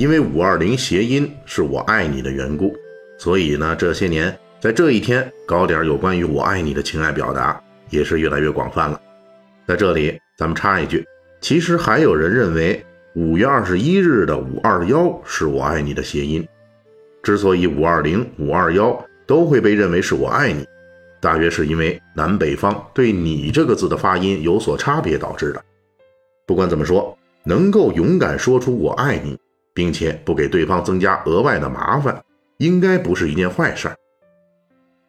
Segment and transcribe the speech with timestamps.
[0.00, 2.74] 因为五二零谐音是我爱你的缘故，
[3.18, 8.98] 所以呢，这些年在这一天搞点有关于我爱你的情爱表达也是越来越广泛了。
[9.66, 11.06] 在这里，咱们插一句，
[11.42, 12.82] 其实还有人认为
[13.14, 16.48] 五月二十一日的五二幺是我爱你的谐音。
[17.22, 20.66] 之所以五二零、五二幺都会被认为是我爱你，
[21.20, 25.62] 大约是因为南北方对你这个字的发音有所差别导致的。
[26.46, 27.14] 不管怎么说。
[27.42, 29.34] 能够勇敢说出“我爱你”，
[29.80, 32.22] 并且不给对方增加额外的麻烦，
[32.58, 33.90] 应该不是一件坏事。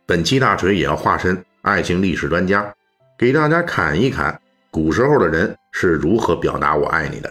[0.06, 2.74] 本期大锤也要化身爱情历史专家，
[3.18, 7.30] 给大家侃一侃古时候的人是如何表达“我爱你”的，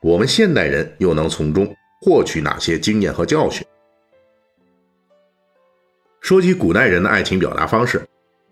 [0.00, 1.70] 我们现代人又能从中
[2.00, 3.62] 获取哪些经验和教训？
[6.22, 8.02] 说起古代人的爱情表达方式，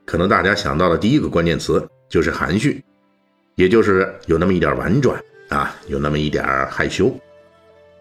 [0.04, 2.84] 可能大家想到的第一个关键词就是含蓄，
[3.54, 5.18] 也就是有那么一点婉转。
[5.48, 7.14] 啊，有那么一点害羞，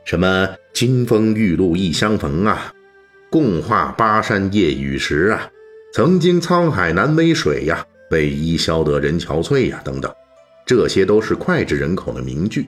[0.03, 2.73] 什么金风玉露一相逢啊，
[3.29, 5.49] 共话巴山夜雨时啊，
[5.93, 10.11] 曾经沧海难为水呀，为伊消得人憔悴呀，等等，
[10.65, 12.67] 这些都是脍炙人口的名句。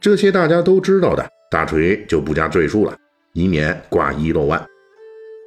[0.00, 2.96] 这些大家都知道的，大锤就不加赘述了，
[3.32, 4.64] 以免挂一漏万。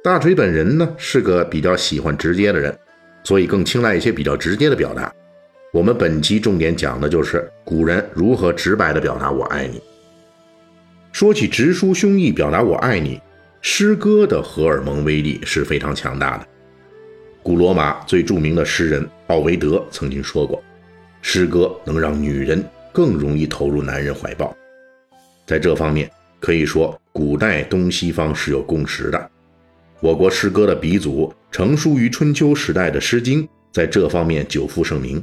[0.04, 2.76] 大锤本人呢，是个比较喜欢直接的人，
[3.24, 5.12] 所以更青睐一些比较直接的表达。
[5.72, 9.80] 我们本期重点讲的就是古人如何直白地表达“我爱你”。
[11.12, 13.20] 说起直抒胸臆表达“我爱你”，
[13.60, 16.48] 诗歌的荷尔蒙威力是非常强大的。
[17.42, 20.62] 古罗马最著名的诗人奥维德曾经说过
[21.20, 24.56] ：“诗歌能让女人更容易投入男人怀抱。”
[25.46, 29.30] 在这方面，可以说古代东西方是有共识的。
[30.00, 35.22] 我国诗歌的鼻祖，成书于春秋时代的《诗经》，在这方面久负盛名。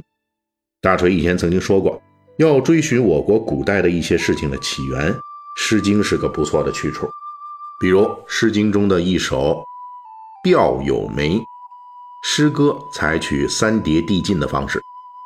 [0.80, 2.00] 大锤以前曾经说过，
[2.38, 5.12] 要追寻我国古代的一些事情的起源，
[5.56, 7.08] 《诗经》是个不错的去处。
[7.80, 9.54] 比如《诗经》中的一首
[10.44, 11.38] 《钓有梅》，
[12.22, 14.80] 诗歌采取三叠递进的方式，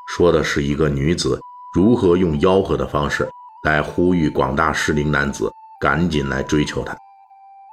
[0.08, 1.40] 说的是一个女子
[1.74, 3.28] 如何用吆喝的方式
[3.64, 6.96] 来呼吁广大适龄男子赶紧来追求她。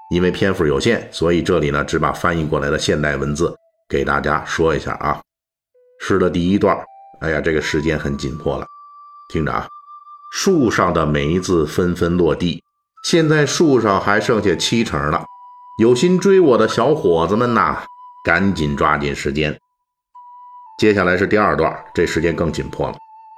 [0.09, 3.56] 因为篇幅有限，所以这里呢只把翻译过来的现代文字
[3.88, 5.22] 给大家说一下啊。
[6.00, 6.78] 诗的第一段。
[7.22, 8.66] 哎呀，这个时间很紧迫了，
[9.29, 9.68] 听着啊，
[10.31, 12.64] 树上的梅子纷纷落地，
[13.03, 15.25] 现在树上还剩下七成了。
[15.78, 17.84] 有心追我的小伙子们呐，
[18.24, 19.59] 赶紧抓紧时间。
[20.80, 22.96] 接下来是第二段，这时间更紧迫了。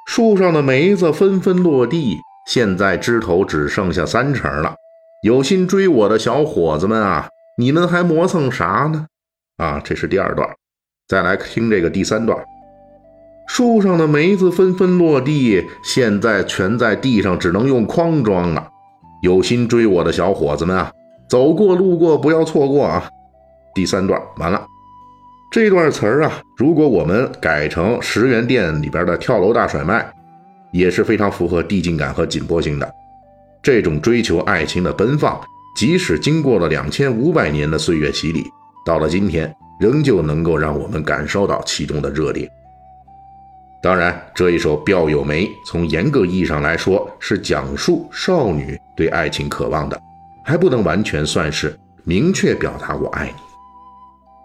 [0.08, 4.76] 树上的梅子纷纷落地，现在枝头只剩下三成了。
[5.24, 7.28] 有心追我的小伙子们啊，
[7.58, 9.08] 你们还磨蹭啥呢？
[9.58, 10.48] 啊，这是第二段，
[11.08, 12.38] 再来听这个第三段。
[13.48, 18.68] 树上的梅子纷纷落地，现在全在地上，只能用筐装了。
[19.22, 20.92] 有心追我的小伙子们啊，
[21.30, 23.08] 走过路过不要错过啊！
[23.74, 24.66] 第三段完了，
[25.52, 30.06] 这段词儿啊，如果我们改成十元店里边的跳楼大甩卖，
[30.72, 32.92] 也是非常符合递进感和紧迫性的。
[33.62, 35.40] 这种追求爱情的奔放，
[35.76, 38.46] 即使经过了两千五百年的岁月洗礼，
[38.86, 42.50] 到了今天，仍旧能够让我们感受到其中的热烈。
[43.84, 50.02] 当然，这一首《表有梅》从严格意义上来说是讲述少女对爱情渴望的，
[50.46, 53.34] 还不能完全算是明确表达“我爱你”。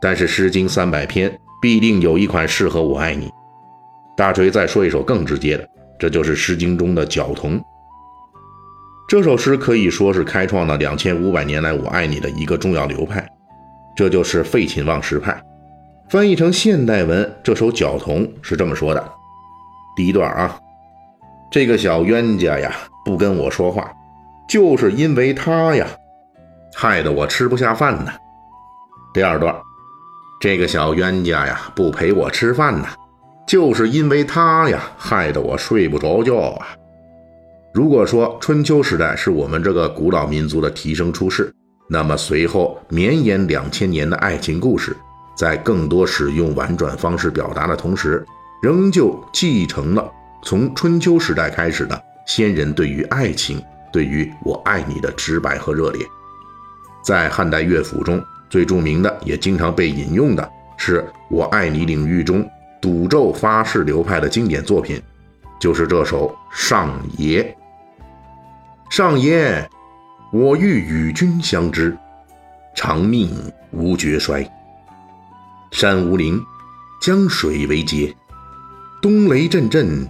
[0.02, 1.32] 但是《诗经》三百篇
[1.62, 3.30] 必定有一款适合“我爱你”。
[4.18, 5.64] 大锤再说一首更直接的，
[6.00, 7.56] 这就是《诗经》中的《角童》。
[9.08, 13.24] 这首诗可以说是开创了两千五百年来“我爱你”的一个重要流派，
[13.96, 15.40] 这就是废寝忘食派。
[16.08, 19.12] 翻译成现代文，这首《角童》是这么说的。
[19.98, 20.56] 第一段啊，
[21.50, 22.72] 这个小冤家呀，
[23.04, 23.90] 不跟我说话，
[24.48, 25.88] 就是因为他呀，
[26.72, 28.12] 害得我吃不下饭呢。
[29.12, 29.52] 第二段，
[30.40, 32.86] 这个小冤家呀，不陪我吃饭呢，
[33.44, 36.68] 就是因为他呀，害得我睡不着觉啊。
[37.74, 41.52] 如果说春秋时代是我们这个古老民族的提升出世，
[41.88, 44.96] 那么随后绵延两千年的爱情故事，
[45.36, 48.24] 在更多使用婉转方式表达的同时。
[48.60, 50.10] 仍旧继承了
[50.42, 53.62] 从春秋时代开始的先人对于爱情
[53.92, 56.04] 对于我爱你的直白和热烈。
[57.02, 62.48] 在汉代乐府中最著名的，也经常被引用的是我爱你领域中
[62.80, 65.00] 赌咒发誓流派的经典作品，
[65.60, 67.42] 就是这首《上邪》。
[68.90, 69.68] 上邪，
[70.32, 71.96] 我欲与君相知，
[72.74, 73.30] 长命
[73.70, 74.46] 无绝衰。
[75.70, 76.40] 山无陵，
[77.00, 78.14] 江水为竭，
[79.00, 80.04] 冬雷阵阵，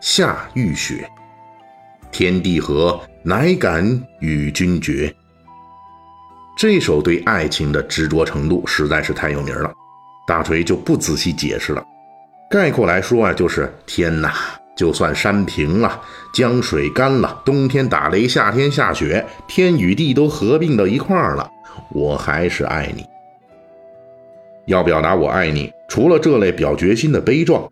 [0.00, 1.08] 夏雨雪。
[2.10, 5.14] 天地合，乃敢与君绝。
[6.56, 9.72] 这首对爱情的执着程度实在是太有名了，
[10.26, 11.84] 大锤就不仔细解释了。
[12.50, 14.34] 概括来说啊，就是天哪，
[14.76, 16.02] 就算山平了，
[16.34, 21.48] 江水干了，冬天打雷，夏天下雪，天与地都合并到一块儿了，
[21.92, 23.04] 我还是爱你。
[24.66, 27.70] 要表达我爱你，除了这类表决心的悲壮，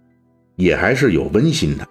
[0.60, 1.86] 也还是有温馨的。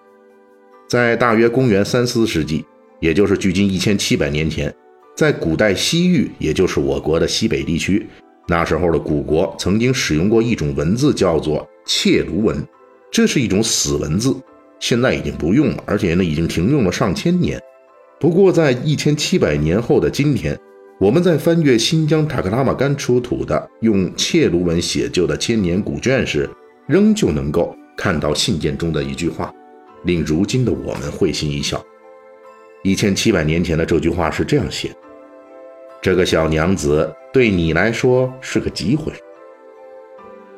[0.88, 2.63] 在大约公元三四世纪，
[3.00, 4.74] 也就是距今一千七百年前，
[5.16, 8.07] 在古代西域，也就是我国的西北地区，
[8.48, 12.66] 那时候的古国曾经使用过一种文字，叫做切卢文。
[13.12, 14.36] 这是一种死文字，
[14.80, 17.60] 现在已经不用了，而且呢，已经停用了上千年。
[18.19, 20.57] 不过，在一千七百年后的今天。
[21.00, 26.50] 我们在翻阅新疆塔克拉玛干出土的用切卢文写就的千年古卷时，
[26.89, 29.54] 仍旧能够看到信件中的一句话，
[30.06, 31.86] 令如今的我们会心一笑。
[32.81, 34.96] 一千七百年前的这句话是这样写
[36.01, 39.12] ：“这个小娘子对你来说是个机会。”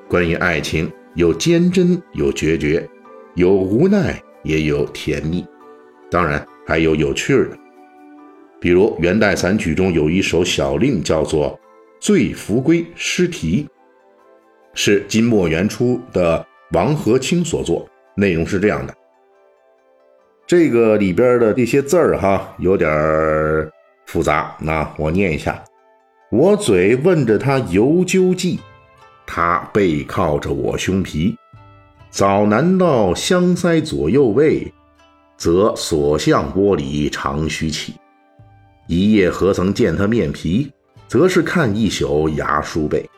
[0.08, 2.88] 关于爱情，有坚贞，有决绝，
[3.34, 5.44] 有无奈，也有甜蜜，
[6.12, 7.58] 当然还有有趣的。
[8.60, 11.60] 比如元代散曲中有一首小令，叫做
[12.00, 13.68] 《醉扶归诗题》，
[14.76, 17.88] 是金末元初的王和清所作。
[18.16, 18.94] 内容是这样的：
[20.46, 22.90] 这个里边的这些字儿哈，有点
[24.06, 24.56] 复杂。
[24.60, 25.64] 那我念一下：
[26.30, 28.60] 我嘴问着他游究记，
[29.26, 31.36] 他背靠着我胸皮。
[32.10, 34.70] 早难道香腮左右位，
[35.38, 37.96] 则所向玻璃长须起。
[38.88, 40.70] 一夜何曾见他面皮，
[41.08, 43.10] 则是看一宿牙书背。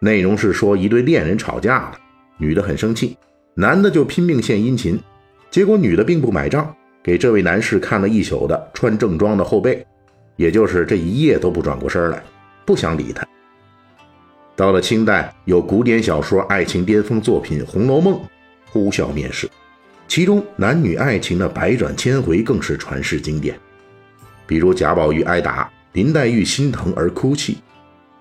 [0.00, 1.98] 内容是说一对恋人吵架了，
[2.44, 3.16] 女的很生气，
[3.54, 5.00] 男的就拼命献殷勤，
[5.50, 9.84] 结果女的并不买账，给这位男士看了一宿的穿正装的后背，
[10.36, 12.22] 也就是这一夜都不转过身来，
[12.66, 13.26] 不想理他。
[14.54, 18.14] 到了清代，有古典小说爱情巅峰作品《红楼梦》，
[18.70, 19.48] 呼啸面世，
[20.06, 23.58] 其中男女爱情的百转千回更是传世经典。
[24.46, 27.56] 比如贾宝玉挨打，林黛玉心疼而哭泣，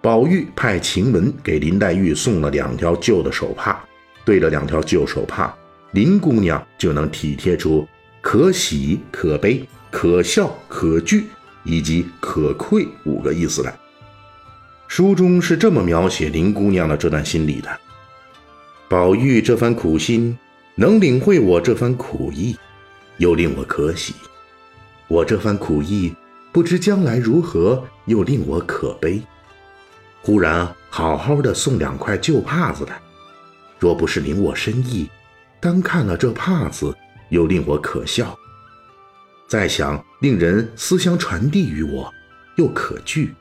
[0.01, 3.83] 宝玉派晴雯给林黛玉送了两条旧的手帕，
[4.25, 5.53] 对着两条旧手帕，
[5.91, 7.87] 林姑娘就能体贴出
[8.21, 11.27] 可喜可悲、可笑可惧
[11.63, 13.77] 以及可愧五个意思来。
[14.87, 17.69] 书中是这么描写林姑娘的这段心理的：
[18.87, 20.37] 宝玉这番苦心，
[20.75, 22.55] 能领会我这番苦意，
[23.17, 24.13] 又令我可喜。
[25.07, 26.13] 我这番苦意，
[26.51, 29.21] 不知将来如何，又令我可悲。
[30.21, 33.01] 忽然好好的送两块旧帕子来，
[33.83, 35.09] 若不是领我深意，
[35.59, 36.95] 单看了这帕子，
[37.27, 38.33] 又令我可笑。
[39.45, 42.09] 再想令人思乡传递于我，
[42.55, 43.35] 又可惧。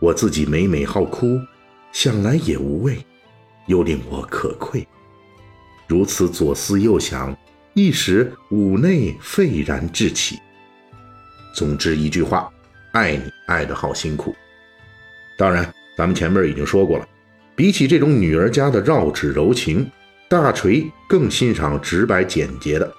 [0.00, 1.38] 我自己每每好哭，
[1.92, 3.04] 想来也无味，
[3.66, 4.88] 又令我可愧。
[5.86, 7.36] 如此左思右想，
[7.74, 10.38] 一时五内沸然至起。
[11.54, 12.50] 总之一句话，
[12.92, 14.34] 爱你爱得好辛苦。
[15.36, 17.06] 当然，咱们前面已经说过了，
[17.60, 19.86] 比起这种女儿家的绕指柔情，
[20.30, 22.90] 大锤更欣赏直白简洁的。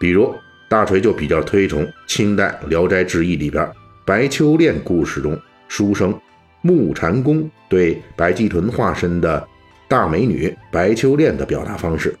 [0.00, 0.34] 比如，
[0.68, 3.70] 大锤就比较推崇清代《聊斋志异》里边
[4.04, 6.12] 白秋恋故事中书生
[6.60, 9.46] 木禅公对白鸡屯化身的
[9.86, 12.12] 大美女白秋恋的表达方式。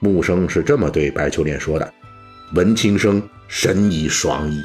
[0.00, 1.92] 木生是这么对白秋恋说的
[2.56, 4.62] ：“闻青生，神怡爽矣。”